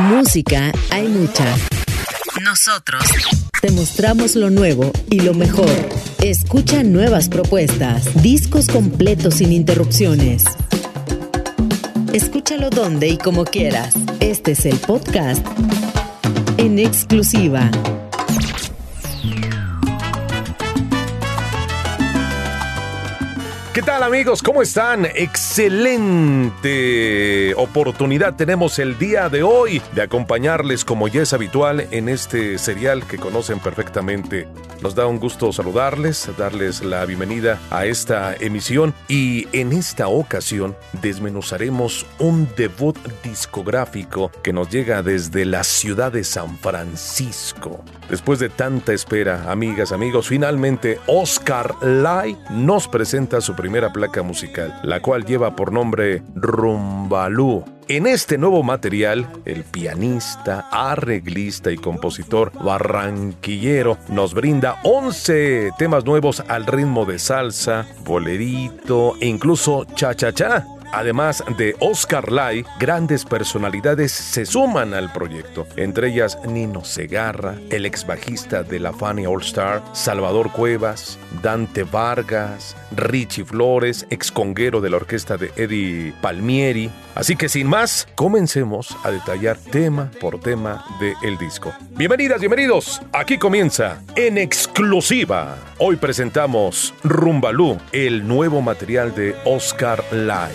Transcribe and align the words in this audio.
Música 0.00 0.72
hay 0.90 1.06
mucha. 1.08 1.44
Nosotros 2.42 3.02
te 3.60 3.70
mostramos 3.70 4.34
lo 4.34 4.50
nuevo 4.50 4.90
y 5.10 5.20
lo 5.20 5.34
mejor. 5.34 5.70
Escucha 6.22 6.82
nuevas 6.82 7.28
propuestas, 7.28 8.22
discos 8.22 8.66
completos 8.66 9.34
sin 9.34 9.52
interrupciones. 9.52 10.44
Escúchalo 12.12 12.70
donde 12.70 13.08
y 13.08 13.18
como 13.18 13.44
quieras. 13.44 13.94
Este 14.20 14.52
es 14.52 14.66
el 14.66 14.76
podcast 14.78 15.46
en 16.56 16.78
exclusiva 16.78 17.70
¿Qué 23.74 23.82
tal 23.82 24.02
amigos? 24.04 24.40
¿Cómo 24.40 24.62
están? 24.62 25.04
Excelente 25.04 26.62
oportunidad 27.56 28.36
tenemos 28.36 28.78
el 28.78 28.96
día 28.98 29.28
de 29.28 29.42
hoy 29.42 29.82
de 29.96 30.02
acompañarles 30.02 30.84
como 30.84 31.08
ya 31.08 31.22
es 31.22 31.32
habitual 31.32 31.88
en 31.90 32.08
este 32.08 32.56
serial 32.58 33.04
que 33.04 33.18
conocen 33.18 33.58
perfectamente. 33.58 34.46
Nos 34.80 34.94
da 34.94 35.08
un 35.08 35.18
gusto 35.18 35.52
saludarles, 35.52 36.30
darles 36.38 36.84
la 36.84 37.04
bienvenida 37.04 37.58
a 37.72 37.84
esta 37.86 38.36
emisión 38.36 38.94
y 39.08 39.48
en 39.50 39.72
esta 39.72 40.06
ocasión 40.06 40.76
desmenuzaremos 41.02 42.06
un 42.20 42.48
debut 42.56 42.96
discográfico 43.24 44.30
que 44.44 44.52
nos 44.52 44.70
llega 44.70 45.02
desde 45.02 45.44
la 45.44 45.64
ciudad 45.64 46.12
de 46.12 46.22
San 46.22 46.58
Francisco. 46.58 47.82
Después 48.08 48.38
de 48.38 48.50
tanta 48.50 48.92
espera, 48.92 49.50
amigas, 49.50 49.90
amigos, 49.90 50.28
finalmente 50.28 51.00
Oscar 51.06 51.74
Lai 51.82 52.38
nos 52.50 52.86
presenta 52.86 53.40
su 53.40 53.56
primera 53.64 53.90
placa 53.90 54.22
musical, 54.22 54.78
la 54.82 55.00
cual 55.00 55.24
lleva 55.24 55.56
por 55.56 55.72
nombre 55.72 56.22
Rumbalú. 56.34 57.64
En 57.88 58.06
este 58.06 58.36
nuevo 58.36 58.62
material, 58.62 59.26
el 59.46 59.64
pianista, 59.64 60.68
arreglista 60.70 61.70
y 61.70 61.76
compositor 61.76 62.52
barranquillero 62.62 63.96
nos 64.10 64.34
brinda 64.34 64.80
11 64.84 65.70
temas 65.78 66.04
nuevos 66.04 66.44
al 66.46 66.66
ritmo 66.66 67.06
de 67.06 67.18
salsa, 67.18 67.86
bolerito 68.04 69.14
e 69.18 69.28
incluso 69.28 69.86
cha-cha-cha. 69.94 70.66
Además 70.94 71.42
de 71.58 71.74
Oscar 71.80 72.30
Lai, 72.30 72.64
grandes 72.78 73.24
personalidades 73.24 74.12
se 74.12 74.46
suman 74.46 74.94
al 74.94 75.10
proyecto, 75.10 75.66
entre 75.74 76.10
ellas 76.10 76.38
Nino 76.46 76.84
Segarra, 76.84 77.56
el 77.70 77.84
ex 77.84 78.06
bajista 78.06 78.62
de 78.62 78.78
la 78.78 78.92
Fania 78.92 79.28
All 79.28 79.42
Star, 79.42 79.82
Salvador 79.92 80.52
Cuevas, 80.52 81.18
Dante 81.42 81.82
Vargas, 81.82 82.76
Richie 82.94 83.44
Flores, 83.44 84.06
ex 84.10 84.30
conguero 84.30 84.80
de 84.80 84.90
la 84.90 84.98
orquesta 84.98 85.36
de 85.36 85.50
Eddie 85.56 86.14
Palmieri. 86.22 86.88
Así 87.16 87.34
que 87.34 87.48
sin 87.48 87.66
más, 87.66 88.06
comencemos 88.14 88.96
a 89.02 89.10
detallar 89.10 89.56
tema 89.58 90.12
por 90.20 90.38
tema 90.38 90.84
del 91.00 91.36
disco. 91.38 91.74
Bienvenidas, 91.96 92.38
bienvenidos. 92.38 93.02
Aquí 93.12 93.36
comienza 93.36 94.00
en 94.14 94.38
exclusiva. 94.38 95.56
Hoy 95.78 95.96
presentamos 95.96 96.94
Rumbalú, 97.02 97.78
el 97.90 98.28
nuevo 98.28 98.62
material 98.62 99.12
de 99.12 99.34
Oscar 99.44 100.04
Lai. 100.12 100.52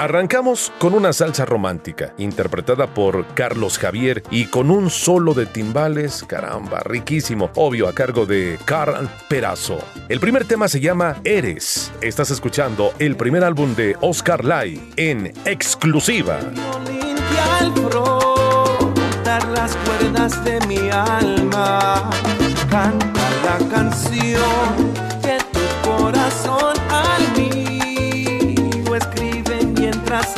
Arrancamos 0.00 0.72
con 0.78 0.94
una 0.94 1.12
salsa 1.12 1.44
romántica, 1.44 2.14
interpretada 2.16 2.86
por 2.86 3.26
Carlos 3.34 3.78
Javier 3.78 4.22
y 4.30 4.46
con 4.46 4.70
un 4.70 4.88
solo 4.88 5.34
de 5.34 5.44
timbales, 5.44 6.24
caramba, 6.26 6.80
riquísimo, 6.80 7.50
obvio 7.54 7.86
a 7.86 7.92
cargo 7.92 8.24
de 8.24 8.58
Carl 8.64 9.10
Perazo. 9.28 9.78
El 10.08 10.18
primer 10.18 10.46
tema 10.46 10.68
se 10.68 10.80
llama 10.80 11.20
Eres. 11.22 11.92
Estás 12.00 12.30
escuchando 12.30 12.94
el 12.98 13.14
primer 13.14 13.44
álbum 13.44 13.74
de 13.74 13.94
Oscar 14.00 14.42
Lai 14.42 14.80
en 14.96 15.34
exclusiva. 15.44 16.40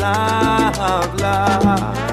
love, 0.02 1.20
love. 1.20 2.11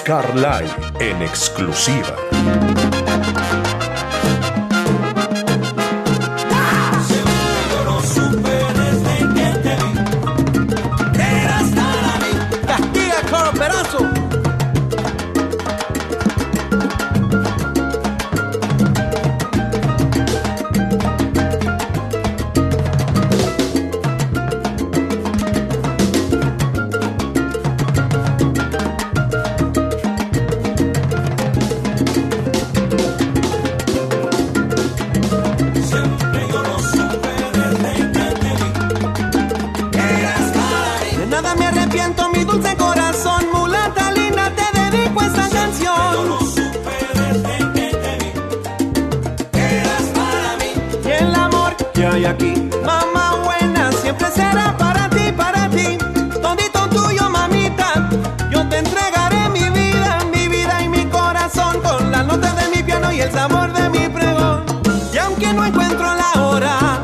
Oscar 0.00 0.34
Lai 0.34 0.64
en 0.98 1.20
exclusiva. 1.20 2.16
Sabor 63.40 63.72
de 63.72 63.88
mi 63.88 64.06
pregón. 64.08 64.64
Y 65.14 65.16
aunque 65.16 65.50
no 65.54 65.64
encuentro 65.64 66.06
la 66.22 66.42
hora 66.42 67.00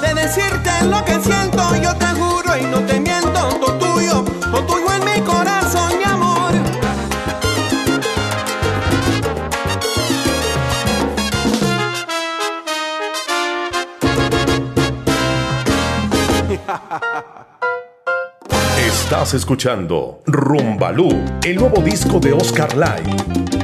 de 0.00 0.14
decirte 0.14 0.70
lo 0.84 1.04
que 1.04 1.18
siento, 1.20 1.62
yo 1.82 1.92
te 1.96 2.06
juro 2.20 2.56
y 2.56 2.64
no 2.72 2.78
te 2.86 3.00
miento. 3.00 3.40
Todo 3.60 3.72
tuyo, 3.74 4.24
todo 4.52 4.62
tuyo 4.66 4.88
en 4.98 5.04
mi 5.10 5.20
corazón, 5.32 5.90
mi 5.98 6.04
amor. 6.04 6.52
Estás 18.78 19.34
escuchando 19.34 20.22
Rumbalú, 20.26 21.08
el 21.42 21.56
nuevo 21.56 21.82
disco 21.82 22.20
de 22.20 22.32
Oscar 22.32 22.76
Lai. 22.76 23.59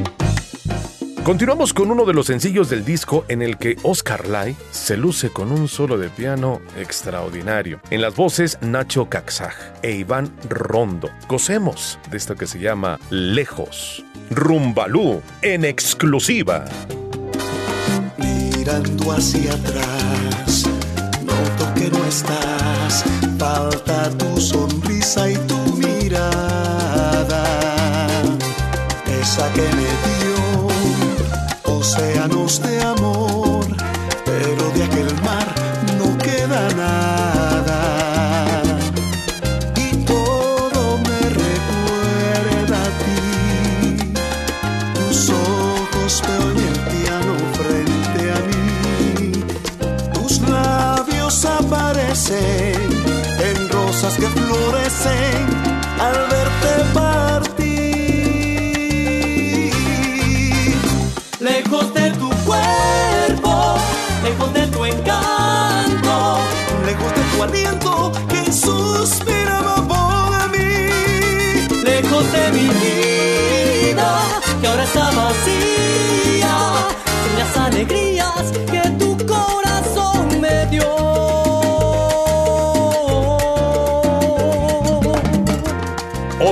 Continuamos 1.27 1.75
con 1.75 1.91
uno 1.91 2.05
de 2.05 2.15
los 2.15 2.27
sencillos 2.27 2.71
del 2.71 2.85
disco 2.85 3.25
en 3.27 3.43
el 3.43 3.59
que 3.59 3.77
Oscar 3.83 4.29
Lai 4.29 4.55
se 4.71 4.97
luce 4.97 5.31
con 5.31 5.51
un 5.51 5.67
solo 5.67 5.99
de 5.99 6.09
piano 6.09 6.61
extraordinario. 6.79 7.81
En 7.91 8.01
las 8.01 8.15
voces 8.15 8.59
Nacho 8.61 9.09
Caxaj 9.09 9.53
e 9.83 9.91
Iván 9.91 10.33
Rondo. 10.49 11.11
Gocemos 11.29 11.99
de 12.13 12.17
esto 12.17 12.37
que 12.37 12.47
se 12.47 12.61
llama 12.61 13.01
Lejos. 13.11 14.05
Rumbalú 14.31 15.21
en 15.43 15.65
exclusiva. 15.65 16.65
mirando 18.19 19.11
hacia 19.11 19.53
atrás. 19.53 20.63
Noto 21.25 21.75
que 21.75 21.91
no 21.91 22.05
estás, 22.05 23.03
falta 23.37 24.11
tu 24.11 24.41
sonrisa 24.41 25.29
y 25.29 25.35
tu 25.39 25.59
mirada. 25.75 27.43
Esa 29.21 29.53
que 29.55 29.63
me 29.75 29.86
de 32.47 32.81
amor, 32.81 33.67
pero 34.25 34.71
de 34.71 34.85
aquel 34.85 35.13
mar 35.21 35.47
no 35.99 36.17
queda 36.17 36.69
nada. 36.77 38.63
Y 39.75 39.97
todo 40.05 40.97
me 40.99 41.21
recuerda 41.45 42.79
a 42.85 42.91
ti. 43.03 43.97
Tus 44.95 45.31
ojos 45.31 46.23
veo 46.29 46.47
el 46.53 46.79
piano 46.95 47.35
frente 47.59 48.21
a 48.31 48.39
mí. 48.49 49.43
Tus 50.15 50.41
labios 50.43 51.45
aparecen 51.45 52.81
en 53.41 53.69
rosas 53.71 54.15
que 54.15 54.29
florecen 54.29 55.47
al 55.99 56.15
verte 56.31 56.36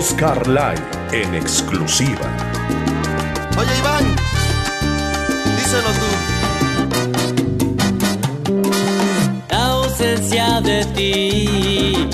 Oscar 0.05 0.47
Lai 0.49 0.77
en 1.13 1.35
exclusiva. 1.35 2.29
Oye 3.59 3.75
Iván, 3.79 4.05
díselo 5.57 5.91
tú. 6.01 6.11
La 9.49 9.65
ausencia 9.69 10.61
de 10.61 10.85
ti 10.95 12.09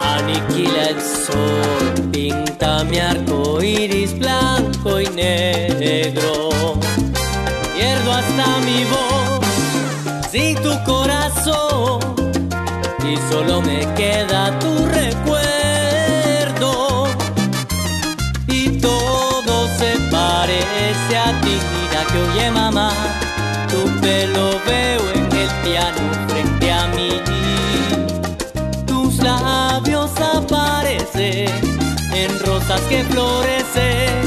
aniquila 0.00 0.82
el 0.88 1.00
sol, 1.00 2.10
pinta 2.10 2.82
mi 2.82 2.98
arco 2.98 3.62
iris 3.62 4.18
blanco 4.18 5.00
y 5.00 5.06
negro. 5.10 6.50
Pierdo 7.76 8.12
hasta 8.12 8.46
mi 8.66 8.82
voz 8.92 9.46
sin 10.32 10.56
tu 10.56 10.74
corazón 10.84 12.00
y 13.08 13.16
solo 13.30 13.62
me 13.62 13.86
queda 13.94 14.58
tu 14.58 14.84
recuerdo. 14.86 15.35
Mira 21.32 22.04
que 22.10 22.18
oye 22.18 22.50
mamá, 22.50 22.90
tu 23.68 23.84
pelo 24.00 24.60
veo 24.66 25.02
en 25.14 25.24
el 25.36 25.50
piano 25.64 26.00
frente 26.28 26.72
a 26.72 26.86
mí. 26.88 27.10
Tus 28.86 29.16
labios 29.18 30.10
aparecen 30.20 31.50
en 32.14 32.38
rosas 32.40 32.80
que 32.88 33.04
florecen 33.04 34.22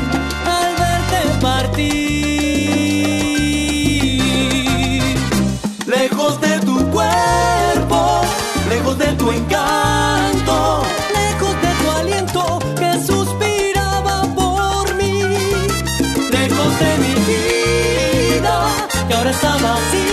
al 0.45 0.75
verte 0.75 1.19
partir. 1.41 1.99
Lejos 5.85 6.39
de 6.41 6.59
tu 6.59 6.89
cuerpo, 6.91 8.21
lejos 8.69 8.97
de 8.97 9.07
tu 9.13 9.31
encanto, 9.31 9.98
que 19.41 20.08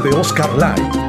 de 0.00 0.10
Oscar 0.10 0.50
Live. 0.56 1.03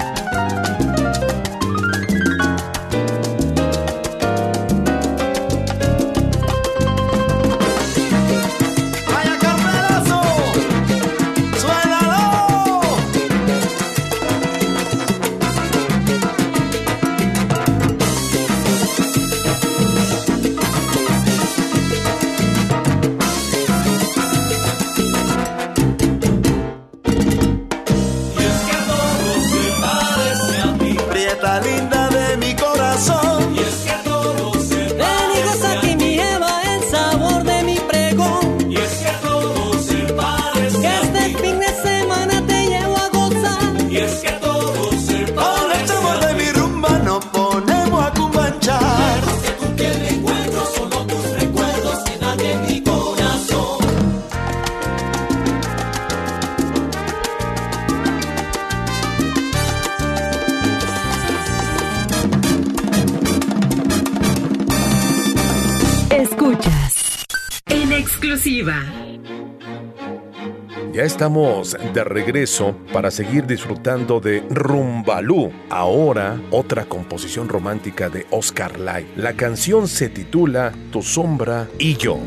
De 71.36 72.04
regreso 72.06 72.78
para 72.94 73.12
seguir 73.12 73.46
disfrutando 73.46 74.22
de 74.22 74.42
Rumbalú. 74.50 75.52
Ahora, 75.70 76.40
otra 76.50 76.86
composición 76.86 77.50
romántica 77.50 78.10
de 78.10 78.26
Oscar 78.32 78.80
Lai. 78.80 79.06
La 79.18 79.34
canción 79.34 79.90
se 79.90 80.08
titula 80.08 80.72
Tu 80.94 81.02
sombra 81.02 81.68
y 81.78 81.98
yo. 81.98 82.20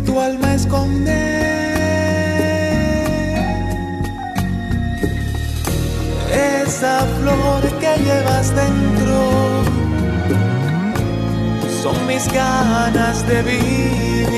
Tu 0.00 0.20
alma 0.20 0.54
esconde. 0.54 1.18
Esa 6.62 7.00
flor 7.18 7.62
que 7.80 7.92
llevas 8.04 8.54
dentro 8.54 9.18
son 11.82 12.06
mis 12.06 12.30
ganas 12.32 13.26
de 13.26 13.42
vivir, 13.42 14.28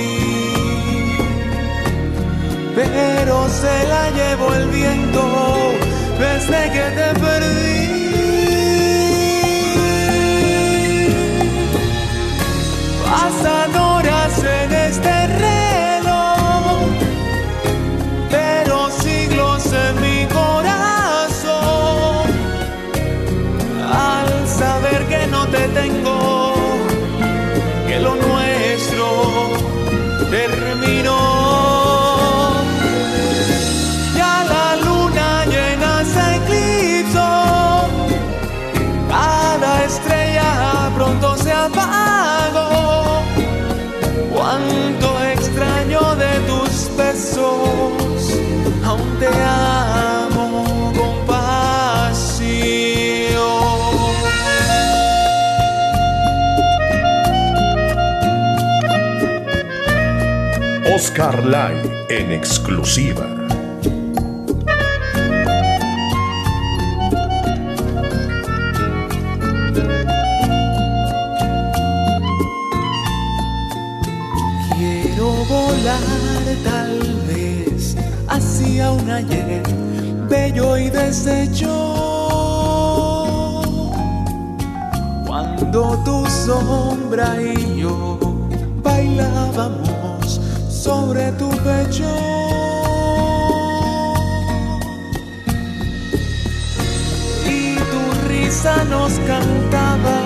pero 2.75 3.49
se 3.49 3.89
la 3.89 4.11
llevó 4.11 4.55
el 4.55 4.69
viento 4.69 5.23
desde 6.19 6.71
que 6.75 6.85
te 6.97 7.21
perdí. 7.21 8.01
Oscar 61.11 61.43
en 62.09 62.31
exclusiva. 62.31 63.27
tal 76.63 77.01
vez 77.27 77.97
hacia 78.29 78.93
un 78.93 79.11
ayer 79.11 79.63
bello 80.29 80.79
y 80.79 80.91
deshecho. 80.91 81.75
Cuando 85.27 85.99
tu 86.05 86.25
sombra 86.27 87.35
y 87.43 87.81
yo 87.81 88.19
bailábamos 88.85 89.90
sobre 90.81 91.31
tu 91.33 91.51
pecho. 91.67 92.11
Y 97.47 97.77
tu 97.93 98.03
risa 98.29 98.85
nos 98.85 99.13
cantaba 99.33 100.19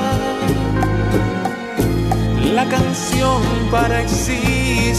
la 2.54 2.64
canción 2.66 3.42
para 3.73 4.00
existir 4.00 4.94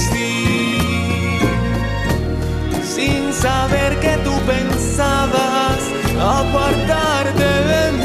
sin 2.96 3.34
saber 3.34 3.98
que 4.00 4.18
tú 4.26 4.34
pensabas 4.46 5.80
apartarte 6.20 7.50
de 7.72 7.92
mí. 8.00 8.05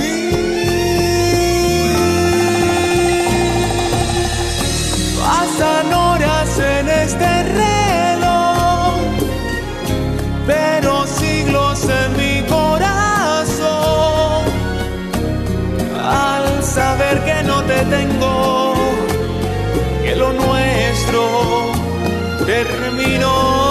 Te 17.70 17.84
tengo, 17.84 18.74
que 20.02 20.16
lo 20.16 20.32
nuestro 20.32 21.22
terminó. 22.44 23.69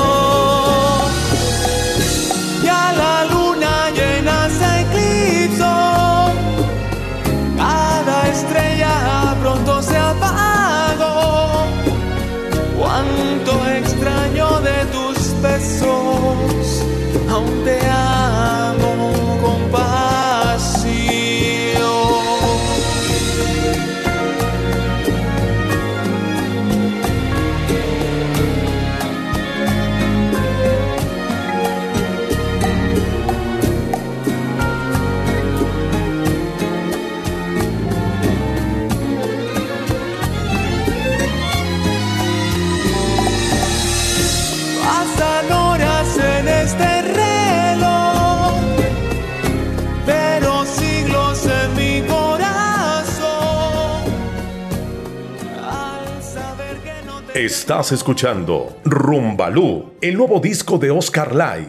Estás 57.50 57.92
escuchando 57.92 58.78
Rumbalú, 58.84 59.94
el 60.02 60.16
nuevo 60.16 60.40
disco 60.40 60.78
de 60.78 60.92
Oscar 60.92 61.34
Lai. 61.34 61.68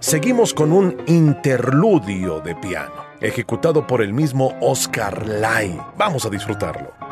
Seguimos 0.00 0.54
con 0.54 0.72
un 0.72 0.96
interludio 1.06 2.40
de 2.40 2.56
piano, 2.56 3.04
ejecutado 3.20 3.86
por 3.86 4.00
el 4.00 4.14
mismo 4.14 4.56
Oscar 4.62 5.28
Lai. 5.28 5.78
Vamos 5.98 6.24
a 6.24 6.30
disfrutarlo. 6.30 7.03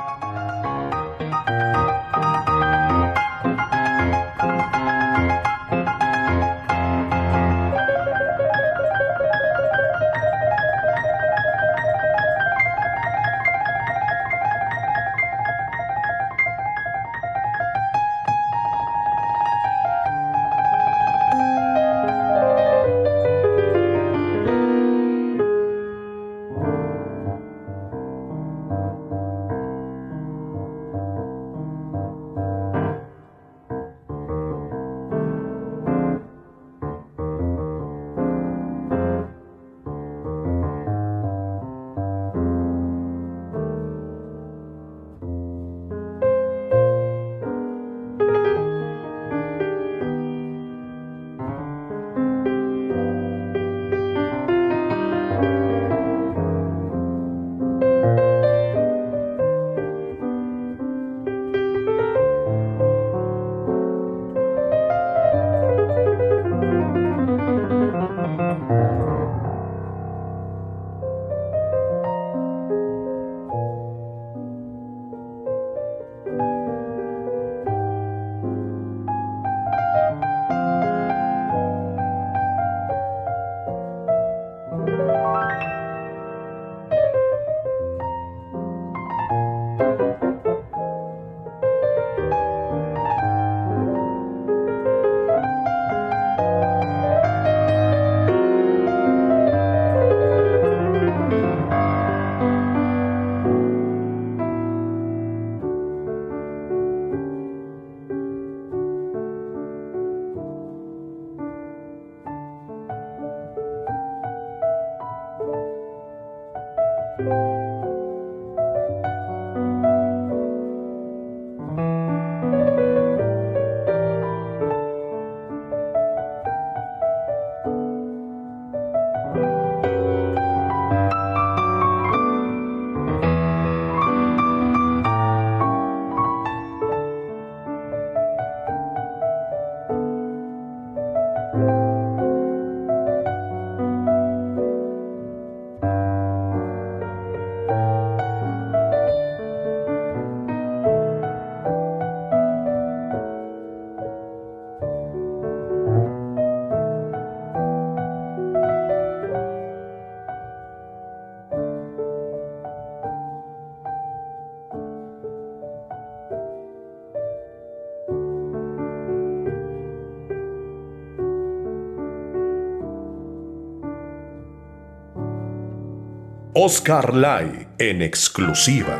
Oscar 176.55 177.15
Lai 177.15 177.67
en 177.79 178.03
exclusiva. 178.03 178.95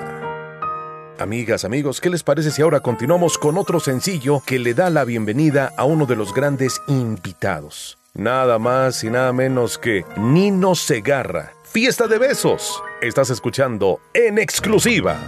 Amigas, 1.19 1.67
amigos, 1.67 2.01
¿qué 2.01 2.09
les 2.09 2.23
parece 2.23 2.51
si 2.51 2.63
ahora 2.63 2.81
continuamos 2.81 3.37
con 3.37 3.59
otro 3.59 3.79
sencillo 3.79 4.41
que 4.47 4.59
le 4.59 4.73
da 4.73 4.89
la 4.89 5.05
bienvenida 5.05 5.71
a 5.77 5.85
uno 5.85 6.07
de 6.07 6.17
los 6.17 6.33
grandes 6.33 6.81
invitados? 6.89 7.99
Nada 8.15 8.59
más 8.59 9.05
y 9.05 9.11
nada 9.11 9.35
menos 9.35 9.77
que 9.77 10.07
Nino 10.17 10.75
Segarra. 10.75 11.53
Fiesta 11.65 12.07
de 12.07 12.17
besos. 12.17 12.83
Estás 13.03 13.29
escuchando 13.29 14.01
en 14.15 14.39
exclusiva. 14.39 15.19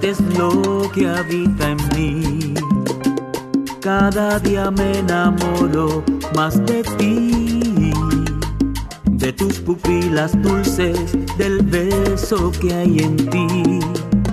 Es 0.00 0.18
lo 0.38 0.90
que 0.94 1.06
habita 1.06 1.70
en 1.70 1.76
mí. 1.94 2.54
Cada 3.82 4.38
día 4.38 4.70
me 4.70 4.98
enamoro 5.00 6.02
más 6.34 6.64
de 6.64 6.82
ti, 6.96 7.92
de 9.10 9.32
tus 9.34 9.58
pupilas 9.60 10.40
dulces, 10.42 11.12
del 11.36 11.60
beso 11.62 12.50
que 12.52 12.72
hay 12.72 12.98
en 13.00 13.16
ti. 13.28 13.80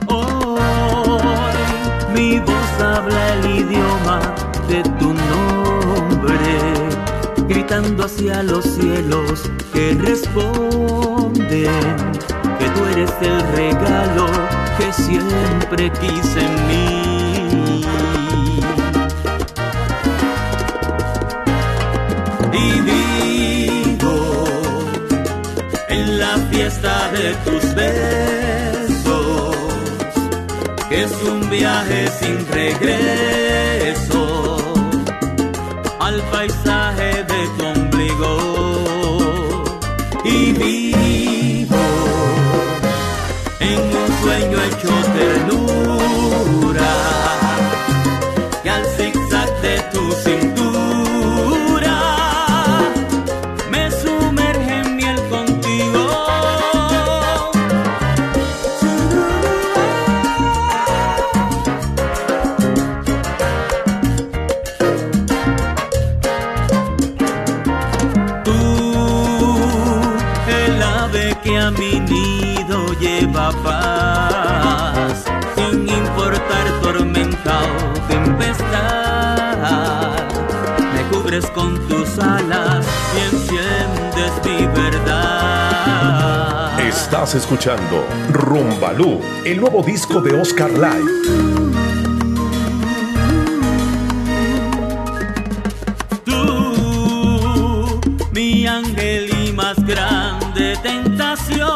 Hoy 0.07 0.61
mi 2.15 2.39
voz 2.39 2.81
habla 2.81 3.33
el 3.33 3.45
idioma 3.59 4.21
de 4.69 4.83
tu 4.99 5.13
nombre, 5.31 6.37
gritando 7.49 8.05
hacia 8.05 8.41
los 8.41 8.63
cielos 8.63 9.51
que 9.73 9.95
responden 9.95 11.33
que 12.57 12.69
tú 12.69 12.85
eres 12.85 13.11
el 13.21 13.41
regalo 13.53 14.60
que 14.77 14.93
siempre 14.93 15.91
quise 15.91 16.39
en 16.39 16.67
mí. 16.67 17.83
Y 22.53 22.81
vivo 22.89 24.17
en 25.89 26.19
la 26.19 26.37
fiesta 26.51 27.11
de 27.11 27.33
tus 27.45 27.63
besos, 27.75 29.55
es 30.89 31.11
un 31.23 31.49
viaje 31.49 32.07
sin 32.19 32.47
regreso 32.47 34.23
al 35.99 36.21
paisaje 36.31 37.23
de 37.23 37.47
tu 37.57 37.65
ombligo. 37.65 38.50
Cubres 81.41 81.51
con 81.51 81.79
tus 81.87 82.17
alas 82.19 82.85
y 83.15 83.19
enciendes 83.35 84.31
mi 84.45 84.67
verdad. 84.67 86.79
Estás 86.79 87.35
escuchando 87.35 88.05
Rumbalú, 88.31 89.19
el 89.45 89.59
nuevo 89.59 89.83
disco 89.83 90.21
de 90.21 90.39
Oscar 90.39 90.71
Live. 90.71 91.81
grande 99.85 100.75
tentación, 100.83 101.69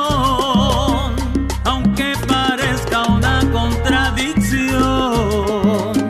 aunque 1.64 2.14
parezca 2.28 3.04
una 3.04 3.40
contradicción. 3.52 6.08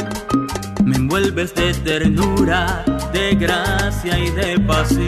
Me 0.84 0.98
envuelves 0.98 1.54
de 1.56 1.74
ternura, 1.74 2.84
de 3.16 3.36
gracia 3.36 4.20
y 4.20 4.30
de 4.32 4.60
pasión. 4.60 5.06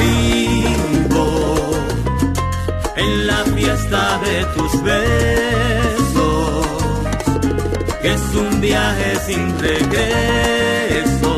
Vivo 0.00 1.28
en 2.96 3.26
la 3.26 3.40
fiesta 3.56 4.20
de 4.26 4.36
tus 4.54 4.72
besos, 4.82 6.66
que 8.02 8.12
es 8.12 8.34
un 8.34 8.60
viaje 8.60 9.16
sin 9.26 9.58
regreso 9.58 11.34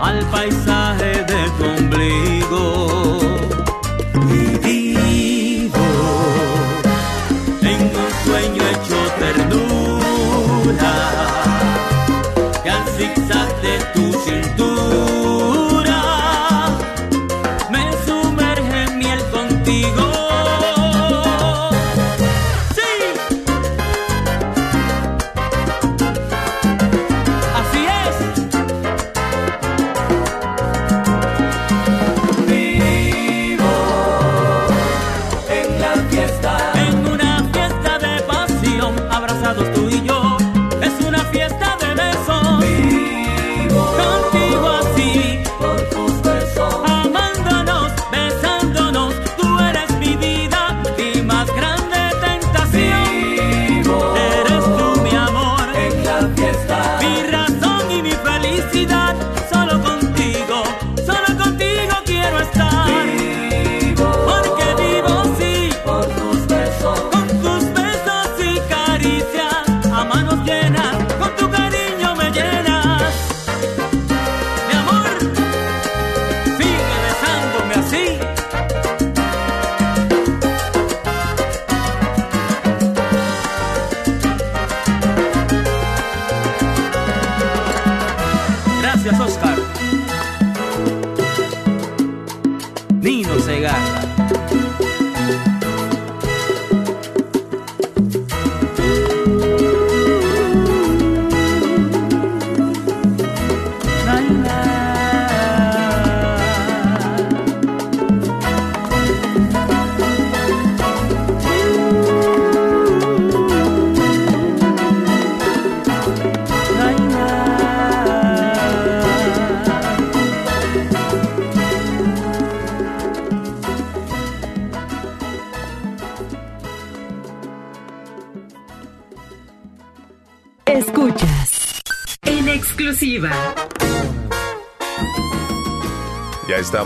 al 0.00 0.24
paisaje 0.30 1.12
de 1.32 1.42
tu 1.58 1.64
ombligo. 1.78 2.95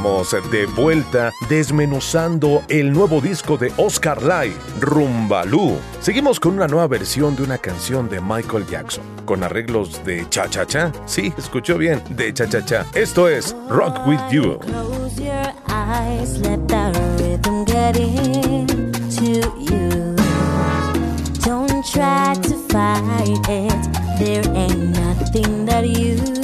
Estamos 0.00 0.50
de 0.50 0.64
vuelta 0.64 1.30
desmenuzando 1.50 2.62
el 2.68 2.90
nuevo 2.90 3.20
disco 3.20 3.58
de 3.58 3.70
Oscar 3.76 4.22
Lai, 4.22 4.50
Rumbalú. 4.80 5.76
Seguimos 6.00 6.40
con 6.40 6.54
una 6.54 6.66
nueva 6.66 6.86
versión 6.86 7.36
de 7.36 7.42
una 7.42 7.58
canción 7.58 8.08
de 8.08 8.18
Michael 8.18 8.66
Jackson, 8.66 9.04
con 9.26 9.44
arreglos 9.44 10.02
de 10.06 10.26
Cha 10.30 10.48
Cha 10.48 10.64
Cha. 10.64 10.90
Sí, 11.04 11.34
escuchó 11.36 11.76
bien, 11.76 12.02
de 12.08 12.32
Cha 12.32 12.48
Cha 12.48 12.64
Cha. 12.64 12.86
Esto 12.94 13.28
es 13.28 13.54
Rock 13.68 14.06
With 14.06 14.20
you. 14.30 14.58
Don't 21.44 21.84
try 21.84 22.34
to 22.42 22.56
fight 22.68 23.48
it, 23.48 24.18
there 24.18 24.44
ain't 24.54 24.96
nothing 24.96 25.66
that 25.66 25.86
you 25.86 26.39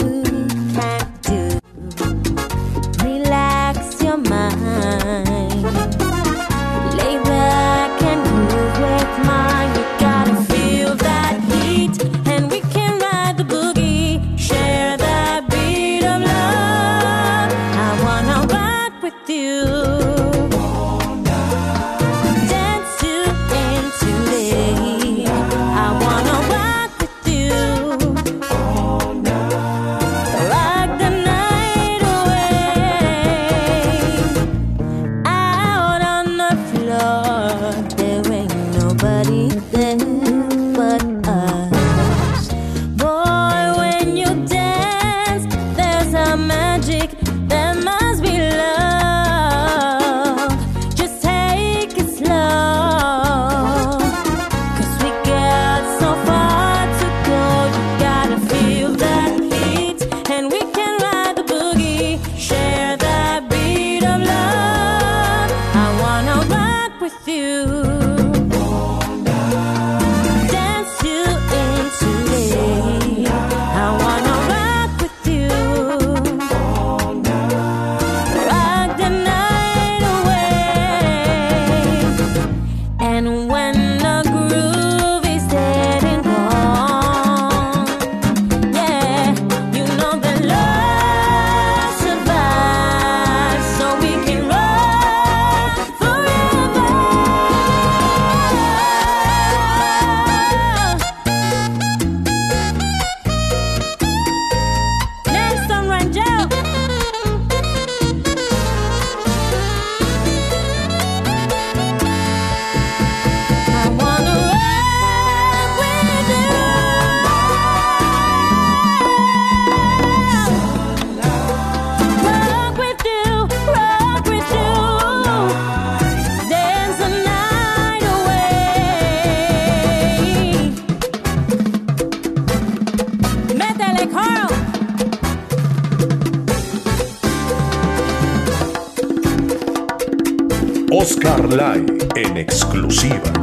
Lai 141.57 141.83
en 142.16 142.37
exclusiva. 142.37 143.36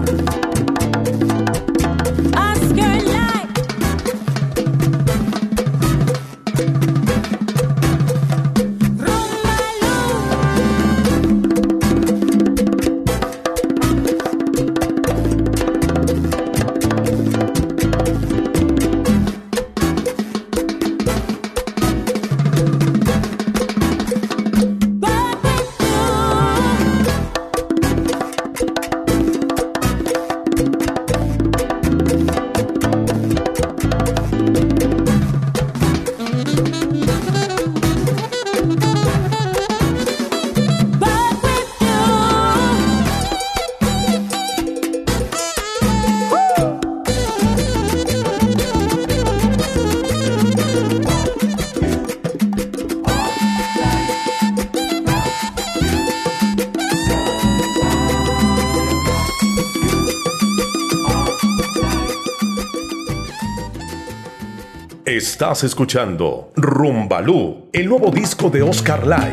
Estás 65.16 65.64
escuchando 65.64 66.52
Rumbalú, 66.56 67.70
el 67.72 67.88
nuevo 67.88 68.10
disco 68.10 68.50
de 68.50 68.64
Oscar 68.64 69.06
Lai. 69.06 69.32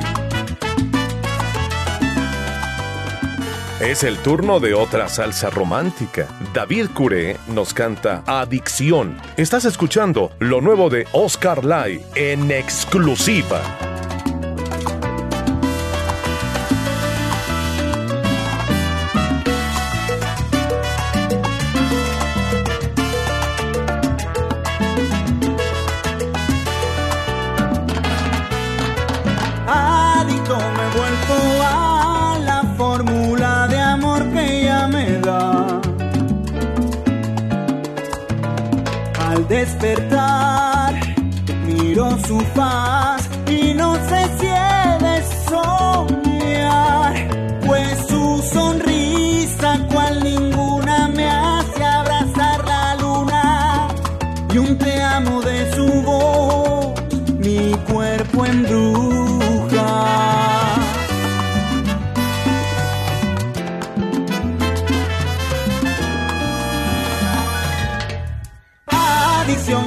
Es 3.81 4.05
el 4.05 4.19
turno 4.19 4.61
de 4.61 4.75
otra 4.75 5.09
salsa 5.09 5.49
romántica. 5.49 6.29
David 6.53 6.89
Curé 6.93 7.39
nos 7.49 7.73
canta 7.73 8.23
Adicción. 8.27 9.17
Estás 9.39 9.65
escuchando 9.65 10.33
lo 10.39 10.61
nuevo 10.61 10.91
de 10.91 11.07
Oscar 11.13 11.65
Lai 11.65 12.05
en 12.15 12.51
exclusiva. 12.51 13.63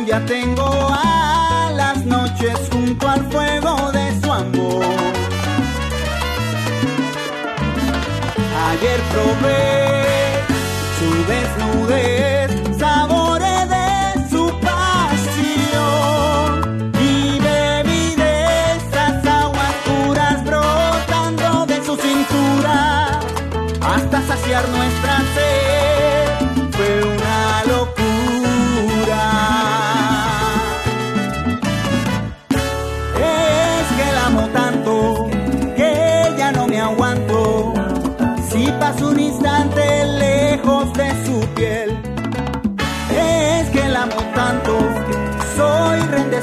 Ya 0.06 0.26
tengo 0.26 0.64
a 0.90 1.70
las 1.76 2.06
noches 2.06 2.58
junto 2.72 3.06
al 3.06 3.22
fuego 3.30 3.92
de 3.92 4.22
su 4.22 4.32
amor. 4.32 4.86
Ayer 8.70 9.02
probé 9.12 10.40
su 10.98 11.10
desnudez, 11.32 12.78
saboré 12.80 13.58
de 13.76 13.90
su 14.30 14.44
pasión 14.62 15.72
y 17.02 17.40
bebí 17.40 18.16
de 18.16 18.34
esas 18.78 19.26
aguas 19.28 19.74
puras 19.86 20.46
brotando 20.46 21.66
de 21.66 21.84
su 21.84 21.94
cintura 21.98 23.20
hasta 23.82 24.22
saciar 24.28 24.64
nuestra 24.70 25.13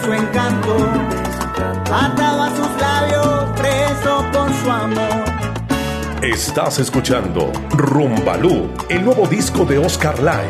su 0.02 0.12
encanto. 0.12 0.76
Atado 1.92 2.42
a 2.42 2.50
sus 2.56 2.80
labios, 2.80 3.50
preso 3.56 4.24
por 4.32 4.52
su 4.54 4.70
amor. 4.70 5.24
Estás 6.22 6.78
escuchando 6.78 7.50
Rumbalú, 7.70 8.68
el 8.88 9.04
nuevo 9.04 9.26
disco 9.26 9.64
de 9.64 9.78
Oscar 9.78 10.18
Lai. 10.20 10.46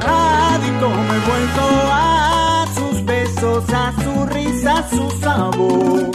Adicto 0.00 0.88
me 0.88 1.16
he 1.16 1.20
vuelto 1.30 1.62
a 1.90 2.66
sus 2.74 3.04
besos, 3.04 3.64
a 3.72 3.92
su 4.02 4.26
risa, 4.26 4.78
a 4.78 4.88
su 4.88 5.10
sabor. 5.20 6.10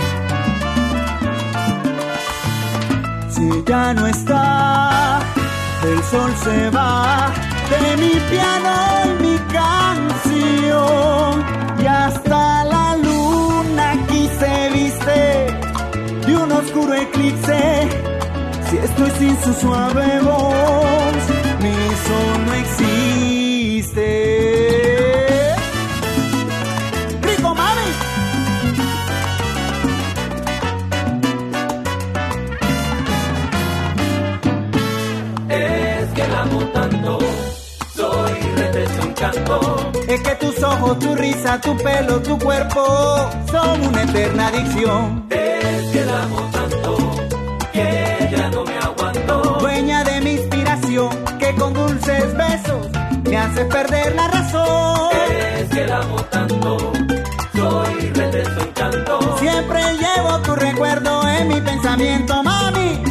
Si 3.30 3.64
ya 3.66 3.94
no 3.94 4.08
está, 4.08 5.20
el 5.84 6.04
sol 6.04 6.34
se 6.44 6.70
va 6.70 7.30
de 7.72 7.98
mi 7.98 8.14
piano 8.30 8.72
y 9.06 9.10
mi 9.24 9.38
canción. 9.52 11.34
Y 11.84 11.86
hasta 11.88 12.31
de 15.06 16.36
un 16.36 16.52
oscuro 16.52 16.94
eclipse. 16.94 17.88
Si 18.70 18.78
estoy 18.78 19.12
sin 19.20 19.42
su 19.42 19.54
suave 19.54 20.20
voz, 20.22 21.24
mi 21.62 21.74
sol 22.06 22.46
no 22.46 22.54
existe. 22.54 24.41
Es 40.12 40.20
que 40.24 40.36
tus 40.36 40.62
ojos, 40.62 41.00
tu 41.00 41.16
risa, 41.16 41.62
tu 41.62 41.78
pelo, 41.78 42.22
tu 42.22 42.38
cuerpo 42.38 42.84
son 43.50 43.88
una 43.88 44.04
eterna 44.04 44.48
adicción. 44.48 45.26
Es 45.30 45.86
que 45.94 46.04
la 46.04 46.24
amo 46.24 46.50
tanto, 46.52 46.98
que 47.72 48.30
ya 48.36 48.50
no 48.50 48.66
me 48.66 48.78
aguanto. 48.78 49.58
Dueña 49.62 50.04
de 50.04 50.20
mi 50.20 50.32
inspiración, 50.32 51.10
que 51.40 51.56
con 51.56 51.74
dulces 51.74 52.36
besos 52.36 52.88
me 53.24 53.38
hace 53.38 53.64
perder 53.64 54.14
la 54.16 54.28
razón. 54.28 55.12
Es 55.58 55.70
que 55.70 55.88
la 55.88 56.02
amo 56.02 56.22
tanto, 56.26 56.92
soy 57.56 58.10
de 58.10 58.44
su 58.44 58.60
encanto. 58.60 59.38
Siempre 59.40 59.80
llevo 59.94 60.40
tu 60.40 60.56
recuerdo 60.56 61.30
en 61.30 61.48
mi 61.48 61.62
pensamiento, 61.62 62.44
mami. 62.44 63.02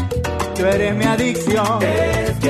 Tú 0.55 0.67
eres 0.67 0.95
mi 0.95 1.05
adicción. 1.07 1.83
Es 1.83 2.39
que 2.41 2.50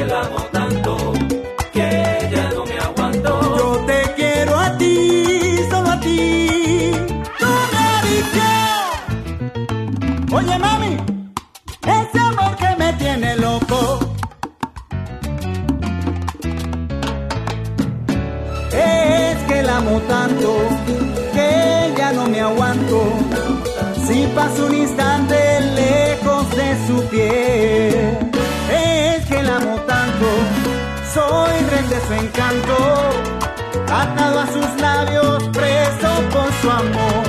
a 34.41 34.47
sus 34.47 34.81
labios, 34.81 35.43
preso 35.53 36.11
por 36.33 36.51
su 36.61 36.71
amor. 36.71 37.25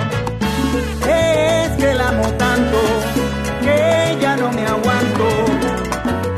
Es 1.07 1.69
que 1.77 1.93
la 1.93 2.09
amo 2.09 2.27
tanto, 2.43 2.79
que 3.61 4.17
ya 4.21 4.35
no 4.37 4.51
me 4.51 4.65
aguanto, 4.65 5.27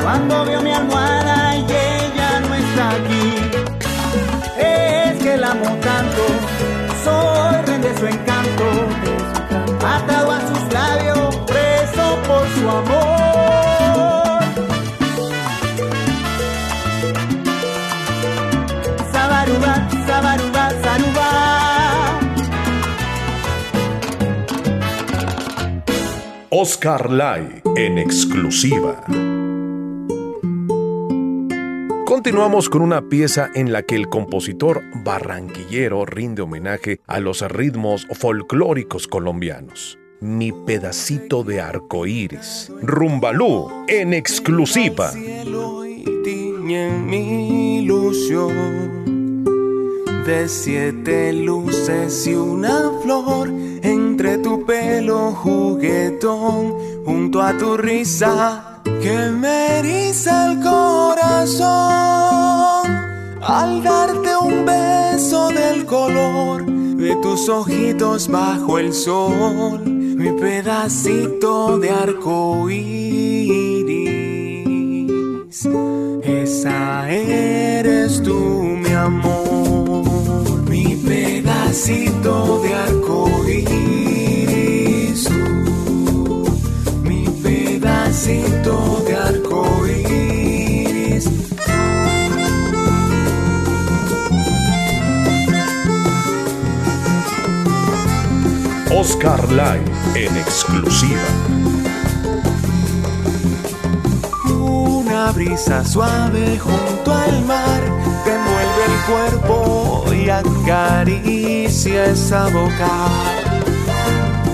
cuando 0.01 0.45
veo 0.45 0.61
mi 0.61 0.71
almohada 0.71 1.55
y 1.57 1.63
ella 1.63 2.39
no 2.47 2.55
está 2.55 2.89
aquí. 2.99 3.27
Es 4.57 5.23
que 5.23 5.37
la 5.37 5.51
amo 5.51 5.69
tanto, 5.89 6.23
Oscar 26.63 27.11
Lai 27.11 27.61
en 27.75 27.97
exclusiva. 27.97 29.03
Continuamos 32.05 32.69
con 32.69 32.81
una 32.81 33.09
pieza 33.09 33.49
en 33.53 33.73
la 33.73 33.83
que 33.83 33.95
el 33.95 34.07
compositor 34.07 34.81
barranquillero 35.03 36.05
rinde 36.05 36.41
homenaje 36.41 37.01
a 37.05 37.19
los 37.19 37.41
ritmos 37.41 38.07
folclóricos 38.13 39.09
colombianos. 39.09 39.99
Mi 40.21 40.53
pedacito 40.53 41.43
de 41.43 41.59
arcoíris. 41.59 42.71
Rumbalú 42.81 43.69
en 43.89 44.13
exclusiva. 44.13 45.11
de 50.25 50.47
siete 50.47 51.33
luces 51.33 52.25
y 52.25 52.35
una 52.35 52.89
flor 53.01 53.49
entre 54.23 54.37
tu 54.37 54.65
pelo 54.65 55.33
juguetón 55.33 56.77
junto 57.05 57.41
a 57.41 57.57
tu 57.57 57.75
risa 57.75 58.79
que 59.01 59.29
me 59.29 59.79
eriza 59.79 60.49
el 60.49 60.61
corazón. 60.61 61.67
Al 63.41 63.83
darte 63.83 64.37
un 64.37 64.65
beso 64.65 65.49
del 65.49 65.85
color 65.85 66.65
de 66.65 67.17
tus 67.17 67.49
ojitos 67.49 68.29
bajo 68.29 68.79
el 68.79 68.93
sol 68.93 69.81
mi 69.85 70.31
pedacito 70.39 71.77
de 71.79 71.89
arco 71.89 72.69
iris 72.69 74.07
esa 76.23 77.11
eres 77.11 78.23
tú 78.23 78.37
mi 78.83 78.93
amor 78.93 80.61
mi 80.69 80.95
pedacito 80.95 82.61
de 82.61 82.73
arco 82.73 83.27
iris 83.49 83.72
Oscar 98.95 99.51
Lai 99.51 99.81
en 100.13 100.37
exclusiva. 100.37 101.21
Una 104.45 105.31
brisa 105.31 105.83
suave 105.83 106.59
junto 106.59 107.11
al 107.11 107.43
mar 107.45 107.81
te 108.23 108.35
envuelve 108.35 108.83
el 108.85 108.97
cuerpo 109.11 110.05
y 110.13 110.29
acaricia 110.29 112.05
esa 112.05 112.47
boca 112.49 113.09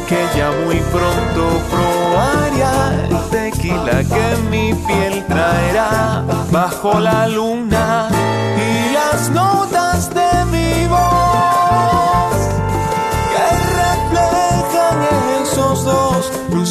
que 0.07 0.25
ya 0.37 0.51
muy 0.65 0.77
pronto 0.91 1.61
probaría 1.69 3.07
el 3.09 3.29
tequila 3.29 4.03
que 4.03 4.37
mi 4.49 4.73
piel 4.73 5.25
traerá 5.27 6.23
bajo 6.49 6.97
la 6.99 7.27
luna 7.27 8.07
y 8.55 8.93
las 8.93 9.29
notas 9.31 10.09
de 10.13 10.45
mi 10.45 10.87
voz 10.87 11.18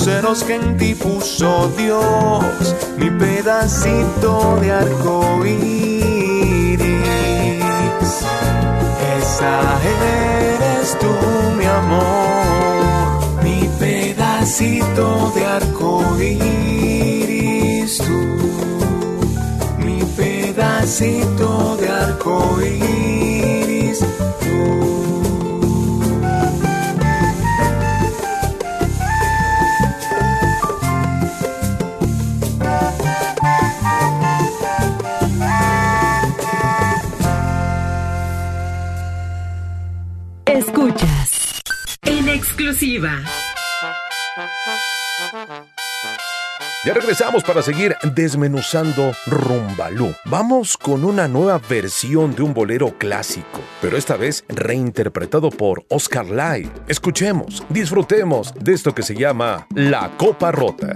luceros 0.09 0.43
que 0.43 0.55
en 0.55 0.77
ti 0.79 0.95
puso 0.95 1.71
Dios, 1.77 2.75
mi 2.97 3.11
pedacito 3.11 4.57
de 4.61 4.73
arco 4.73 5.45
iris. 5.45 6.89
Esa 9.19 9.61
eres 9.85 10.99
tú, 10.99 11.13
mi 11.59 11.67
amor, 11.67 13.43
mi 13.43 13.69
pedacito 13.79 15.31
de 15.35 15.45
arco 15.45 16.03
iris. 16.19 17.99
Tú, 17.99 18.21
mi 19.85 20.03
pedacito 20.17 21.77
de 21.77 21.89
arco 21.89 22.59
iris. 22.63 23.99
Tú. 23.99 24.98
Ya 46.85 46.95
regresamos 46.95 47.43
para 47.43 47.61
seguir 47.61 47.97
desmenuzando 48.15 49.13
Rumbalú. 49.27 50.15
Vamos 50.27 50.77
con 50.77 51.05
una 51.05 51.27
nueva 51.27 51.61
versión 51.69 52.37
de 52.37 52.43
un 52.43 52.55
bolero 52.55 52.95
clásico, 52.97 53.61
pero 53.83 53.97
esta 53.97 54.17
vez 54.17 54.45
reinterpretado 54.49 55.51
por 55.51 55.85
Oscar 55.89 56.27
Lai. 56.27 56.71
Escuchemos, 56.87 57.65
disfrutemos 57.69 58.55
de 58.61 58.75
esto 58.75 58.95
que 58.95 59.03
se 59.03 59.17
llama 59.17 59.67
La 59.75 60.17
Copa 60.17 60.53
Rota. 60.53 60.93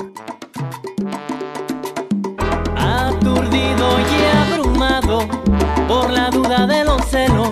Aturdido 2.77 3.99
y 3.99 4.53
abrumado 4.53 5.27
por 5.89 6.11
la 6.11 6.31
duda 6.31 6.65
de 6.69 6.85
los 6.85 7.05
celos, 7.07 7.51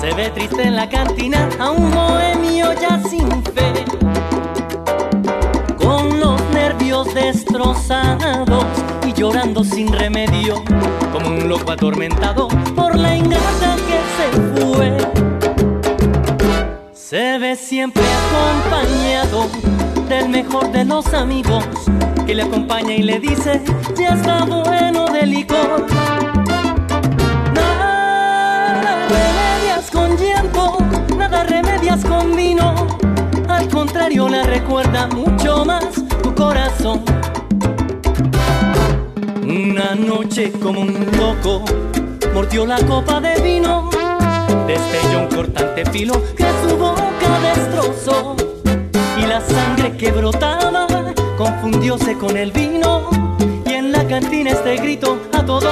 se 0.00 0.14
ve 0.14 0.30
triste 0.30 0.62
en 0.62 0.74
la 0.74 0.88
cantina 0.88 1.46
a 1.58 1.70
un 1.70 1.90
bohemio 1.90 2.72
ya 2.80 2.98
sin 3.10 3.28
y 9.06 9.14
llorando 9.14 9.64
sin 9.64 9.90
remedio, 9.90 10.62
como 11.10 11.28
un 11.28 11.48
loco 11.48 11.72
atormentado 11.72 12.48
por 12.76 12.94
la 12.94 13.16
ingrata 13.16 13.76
que 13.88 13.98
se 14.16 14.66
fue. 14.66 14.96
Se 16.92 17.38
ve 17.38 17.56
siempre 17.56 18.02
acompañado 18.02 19.48
del 20.06 20.28
mejor 20.28 20.70
de 20.70 20.84
los 20.84 21.14
amigos 21.14 21.64
que 22.26 22.34
le 22.34 22.42
acompaña 22.42 22.92
y 22.92 23.02
le 23.04 23.20
dice, 23.20 23.62
ya 23.96 24.08
está 24.10 24.44
bueno 24.44 25.06
de 25.06 25.24
licor. 25.24 25.86
Nada 27.54 29.08
remedias 29.08 29.90
con 29.90 30.14
llanto, 30.18 30.76
nada 31.16 31.42
remedias 31.44 32.04
con 32.04 32.36
vino. 32.36 32.74
Al 33.48 33.66
contrario, 33.68 34.28
le 34.28 34.42
recuerda 34.42 35.06
mucho 35.06 35.64
más 35.64 35.86
tu 36.22 36.34
corazón. 36.34 37.02
Como 40.46 40.82
un 40.82 40.94
loco, 41.18 41.64
mordió 42.32 42.64
la 42.64 42.78
copa 42.86 43.20
de 43.20 43.40
vino. 43.42 43.90
Destelló 44.68 45.22
un 45.22 45.26
cortante 45.26 45.84
filo 45.90 46.22
que 46.36 46.46
su 46.62 46.76
boca 46.76 47.40
destrozó. 47.42 48.36
Y 49.18 49.26
la 49.26 49.40
sangre 49.40 49.96
que 49.96 50.12
brotaba 50.12 50.86
confundióse 51.36 52.16
con 52.16 52.36
el 52.36 52.52
vino. 52.52 53.10
Y 53.66 53.72
en 53.72 53.90
la 53.90 54.06
cantina 54.06 54.52
este 54.52 54.76
grito 54.76 55.18
a 55.32 55.44
todos 55.44 55.64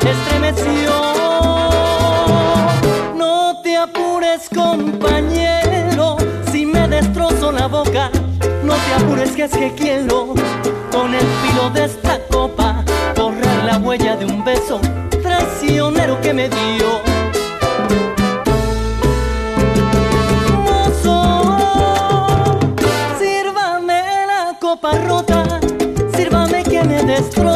estremeció. 0.00 0.92
No 3.16 3.60
te 3.64 3.76
apures, 3.76 4.48
compañero, 4.54 6.16
si 6.52 6.64
me 6.64 6.86
destrozo 6.86 7.50
la 7.50 7.66
boca. 7.66 8.08
No 8.62 8.74
te 8.74 9.04
apures, 9.04 9.32
que 9.32 9.44
es 9.44 9.50
que 9.50 9.74
quiero 9.74 10.34
con 10.92 11.12
el 11.12 11.26
filo 11.42 11.70
de 11.70 11.86
esta 11.86 12.20
copa 12.30 12.51
la 13.64 13.78
huella 13.78 14.16
de 14.16 14.24
un 14.24 14.44
beso 14.44 14.80
traicionero 15.22 16.20
que 16.20 16.34
me 16.34 16.48
dio. 16.48 17.00
Mozo, 20.64 21.58
sírvame 23.18 24.02
la 24.26 24.56
copa 24.60 24.92
rota, 25.06 25.60
sírvame 26.14 26.64
que 26.64 26.82
me 26.84 27.02
destroza 27.04 27.51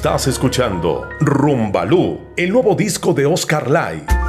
Estás 0.00 0.28
escuchando 0.28 1.10
Rumbalú, 1.20 2.32
el 2.34 2.52
nuevo 2.52 2.74
disco 2.74 3.12
de 3.12 3.26
Oscar 3.26 3.70
Lai. 3.70 4.19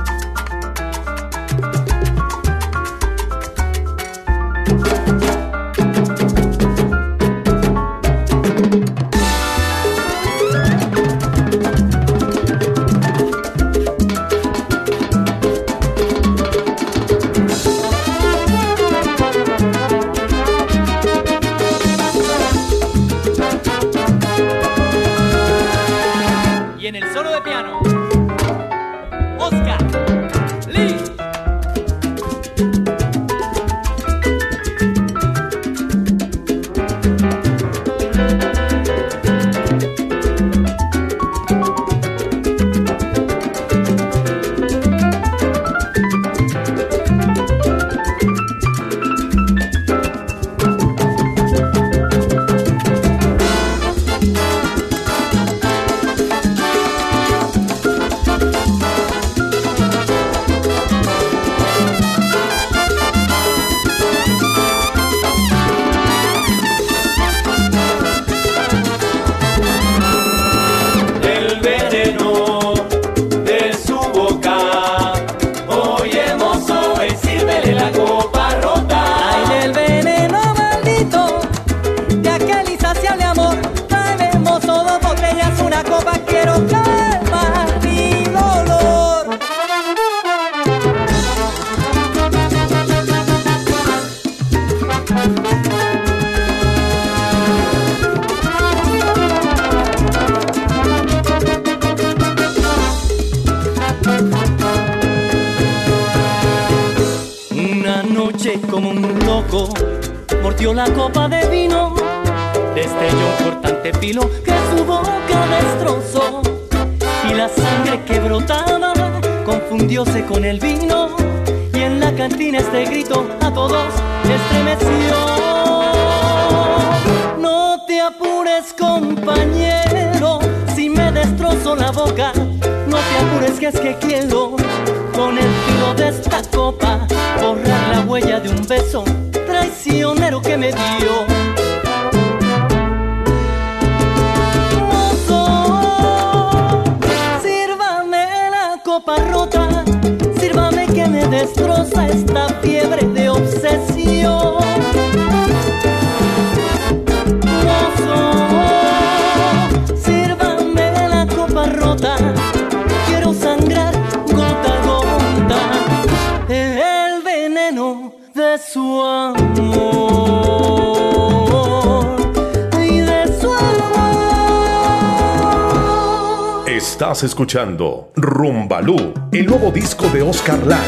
Escuchando 177.12 178.14
Rumbalú, 178.16 179.14
el 179.34 179.45
nuevo 179.45 179.70
disco 179.70 180.07
de 180.07 180.22
Oscar 180.22 180.66
Lai. 180.66 180.80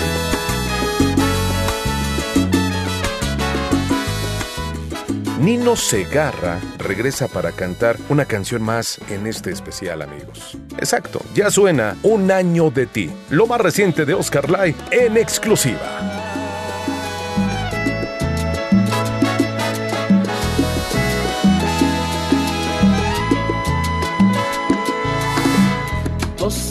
Nino 5.41 5.75
Segarra 5.75 6.61
regresa 6.79 7.27
para 7.27 7.51
cantar 7.51 7.97
una 8.07 8.23
canción 8.23 8.63
más 8.63 8.99
en 9.09 9.27
este 9.27 9.51
especial, 9.51 10.01
amigos. 10.01 10.57
Exacto, 10.77 11.19
ya 11.35 11.51
suena 11.51 11.97
Un 12.03 12.31
año 12.31 12.71
de 12.71 12.85
ti, 12.85 13.11
lo 13.29 13.45
más 13.45 13.59
reciente 13.59 14.05
de 14.05 14.13
Oscar 14.13 14.49
Lai 14.49 14.73
en 14.91 15.17
exclusiva. 15.17 16.12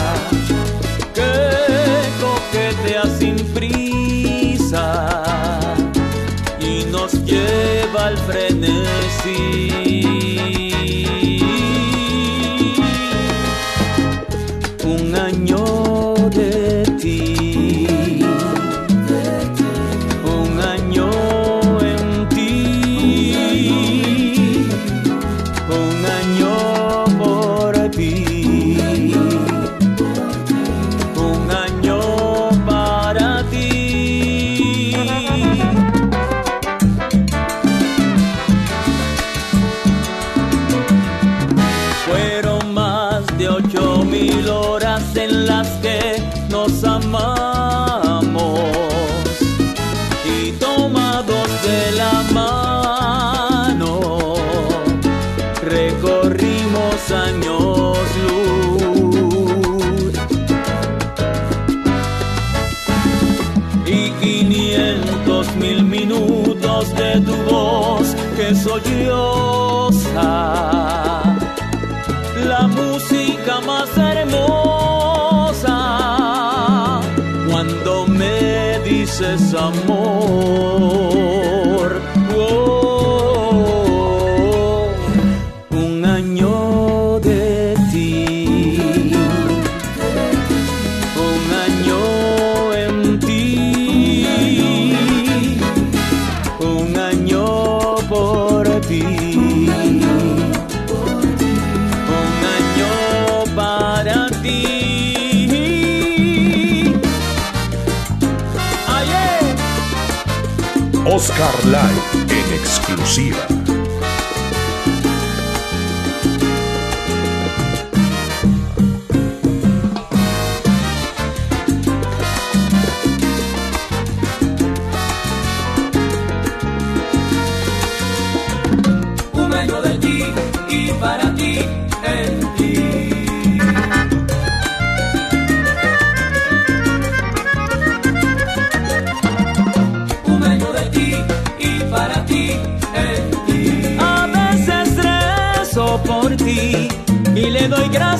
Oscar 111.13 111.65
Live 111.65 112.01
en 112.29 112.53
exclusiva. 112.53 113.60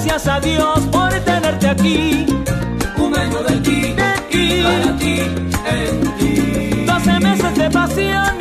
Gracias 0.04 0.28
a 0.28 0.39
Dios 0.39 0.80
por 0.91 1.10
tenerte 1.20 1.68
aquí. 1.68 2.26
Un 2.97 3.16
año 3.16 3.43
de 3.43 3.56
ti 3.58 3.95
y 4.32 4.64
para 4.64 4.97
ti 4.97 5.20
en 5.66 6.18
ti. 6.18 6.86
Doce 6.86 7.20
meses 7.20 7.56
de 7.56 7.70
pasión 7.70 8.41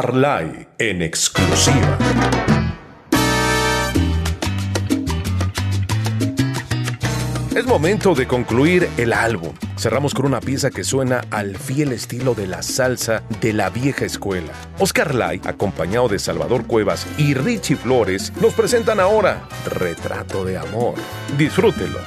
Live 0.00 0.68
en 0.78 1.02
exclusiva. 1.02 1.98
Es 7.54 7.66
momento 7.66 8.14
de 8.14 8.26
concluir 8.26 8.88
el 8.96 9.12
álbum. 9.12 9.52
Cerramos 9.76 10.14
con 10.14 10.24
una 10.24 10.40
pieza 10.40 10.70
que 10.70 10.82
suena 10.82 11.20
al 11.30 11.58
fiel 11.58 11.92
estilo 11.92 12.34
de 12.34 12.46
la 12.46 12.62
salsa 12.62 13.22
de 13.42 13.52
la 13.52 13.68
vieja 13.68 14.06
escuela. 14.06 14.52
Oscar 14.78 15.14
Lai, 15.14 15.42
acompañado 15.44 16.08
de 16.08 16.18
Salvador 16.18 16.66
Cuevas 16.66 17.06
y 17.18 17.34
Richie 17.34 17.76
Flores, 17.76 18.32
nos 18.40 18.54
presentan 18.54 18.98
ahora 18.98 19.46
Retrato 19.66 20.42
de 20.46 20.56
Amor. 20.56 20.94
Disfrútelo. 21.36 21.98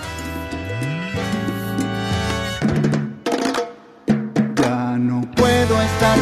Ya 4.56 4.98
no 4.98 5.22
puedo 5.36 5.82
estar 5.82 6.18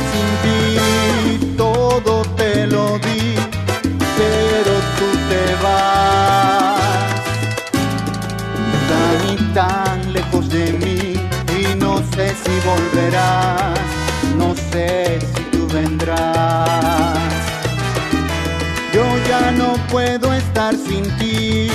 ti, 21.17 21.69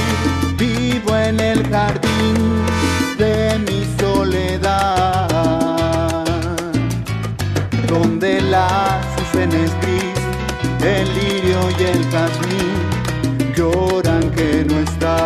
vivo 0.56 1.16
en 1.16 1.40
el 1.40 1.68
jardín 1.68 2.36
de 3.18 3.58
mi 3.66 3.86
soledad, 3.98 5.28
donde 7.86 8.40
la 8.40 9.00
azucena 9.00 9.56
es 9.56 9.72
gris, 9.82 10.20
el 10.82 11.06
lirio 11.14 11.58
y 11.78 11.82
el 11.84 12.10
jazmín 12.10 12.74
lloran 13.56 14.30
que 14.30 14.64
no 14.68 14.78
estás. 14.80 15.18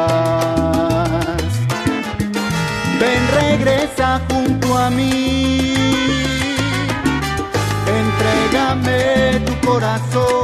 Ven, 3.00 3.22
regresa 3.40 4.20
junto 4.28 4.78
a 4.78 4.90
mí, 4.90 5.74
entrégame 8.00 9.40
tu 9.46 9.66
corazón 9.66 10.41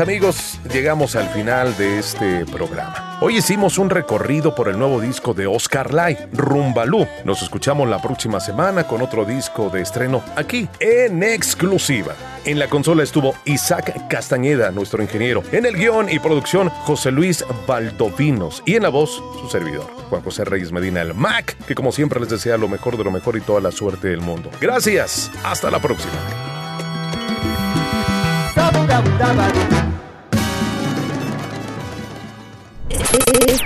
Amigos, 0.00 0.58
llegamos 0.72 1.14
al 1.14 1.28
final 1.28 1.76
de 1.76 1.98
este 1.98 2.44
programa. 2.46 3.18
Hoy 3.20 3.36
hicimos 3.36 3.78
un 3.78 3.90
recorrido 3.90 4.54
por 4.54 4.68
el 4.68 4.76
nuevo 4.76 5.00
disco 5.00 5.34
de 5.34 5.46
Oscar 5.46 5.94
Lai, 5.94 6.18
Rumbalú. 6.32 7.06
Nos 7.24 7.42
escuchamos 7.42 7.88
la 7.88 8.02
próxima 8.02 8.40
semana 8.40 8.88
con 8.88 9.02
otro 9.02 9.24
disco 9.24 9.70
de 9.70 9.82
estreno 9.82 10.22
aquí 10.36 10.68
en 10.80 11.22
exclusiva. 11.22 12.14
En 12.44 12.58
la 12.58 12.68
consola 12.68 13.04
estuvo 13.04 13.34
Isaac 13.44 14.08
Castañeda, 14.08 14.72
nuestro 14.72 15.00
ingeniero. 15.00 15.42
En 15.52 15.64
el 15.64 15.76
guion 15.76 16.10
y 16.10 16.18
producción, 16.18 16.70
José 16.70 17.12
Luis 17.12 17.44
Valdovinos. 17.66 18.62
Y 18.66 18.74
en 18.74 18.82
la 18.82 18.88
voz, 18.88 19.22
su 19.40 19.48
servidor, 19.48 19.86
Juan 20.10 20.22
José 20.22 20.44
Reyes 20.44 20.72
Medina, 20.72 21.02
el 21.02 21.14
Mac, 21.14 21.56
que 21.66 21.74
como 21.74 21.92
siempre 21.92 22.18
les 22.18 22.28
desea 22.28 22.56
lo 22.56 22.68
mejor 22.68 22.96
de 22.96 23.04
lo 23.04 23.12
mejor 23.12 23.36
y 23.36 23.40
toda 23.40 23.60
la 23.60 23.70
suerte 23.70 24.08
del 24.08 24.20
mundo. 24.20 24.50
Gracias. 24.60 25.30
Hasta 25.44 25.70
la 25.70 25.78
próxima. 25.78 26.12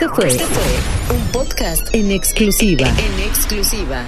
Este 0.00 0.44
fue 0.44 1.16
un 1.16 1.22
podcast 1.32 1.92
en 1.92 2.12
exclusiva. 2.12 2.86
En 2.86 3.18
exclusiva 3.28 4.06